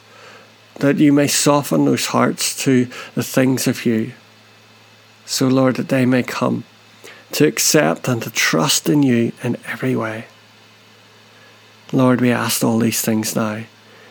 that 0.75 0.97
you 0.97 1.11
may 1.11 1.27
soften 1.27 1.85
those 1.85 2.07
hearts 2.07 2.63
to 2.63 2.87
the 3.15 3.23
things 3.23 3.67
of 3.67 3.85
you. 3.85 4.13
So, 5.25 5.47
Lord, 5.47 5.75
that 5.75 5.89
they 5.89 6.05
may 6.05 6.23
come 6.23 6.63
to 7.31 7.47
accept 7.47 8.07
and 8.07 8.21
to 8.23 8.31
trust 8.31 8.89
in 8.89 9.03
you 9.03 9.31
in 9.43 9.57
every 9.67 9.95
way. 9.95 10.25
Lord, 11.91 12.21
we 12.21 12.31
ask 12.31 12.63
all 12.63 12.79
these 12.79 13.01
things 13.01 13.35
now 13.35 13.63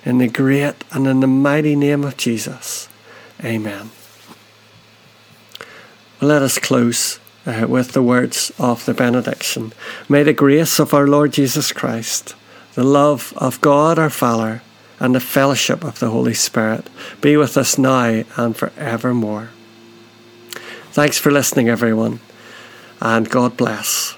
in 0.04 0.18
the 0.18 0.28
great 0.28 0.84
and 0.92 1.06
in 1.06 1.20
the 1.20 1.26
mighty 1.26 1.76
name 1.76 2.04
of 2.04 2.16
Jesus. 2.16 2.88
Amen. 3.44 3.90
Let 6.20 6.42
us 6.42 6.58
close 6.58 7.20
uh, 7.46 7.66
with 7.68 7.92
the 7.92 8.02
words 8.02 8.52
of 8.58 8.84
the 8.84 8.94
benediction. 8.94 9.72
May 10.08 10.22
the 10.22 10.32
grace 10.32 10.78
of 10.78 10.92
our 10.92 11.06
Lord 11.06 11.32
Jesus 11.32 11.72
Christ, 11.72 12.34
the 12.74 12.84
love 12.84 13.32
of 13.36 13.60
God 13.60 13.98
our 13.98 14.10
Father, 14.10 14.62
and 15.00 15.14
the 15.14 15.20
fellowship 15.20 15.84
of 15.84 16.00
the 16.00 16.10
Holy 16.10 16.34
Spirit 16.34 16.88
be 17.20 17.36
with 17.36 17.56
us 17.56 17.78
now 17.78 18.24
and 18.36 18.56
forevermore. 18.56 19.50
Thanks 20.90 21.18
for 21.18 21.30
listening, 21.30 21.68
everyone 21.68 22.20
and 23.00 23.28
God 23.28 23.56
bless. 23.56 24.17